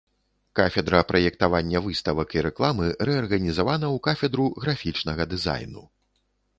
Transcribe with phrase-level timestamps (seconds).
[0.59, 5.91] Кафедра праектавання выставак і рэкламы рэарганізавана ў кафедру графічнага дызайну.